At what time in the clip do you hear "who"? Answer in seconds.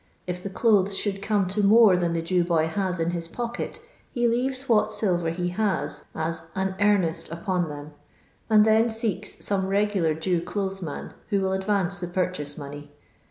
11.29-11.39